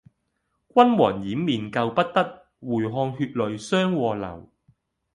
[0.73, 4.49] 君王掩面救不得，回看血淚相和流。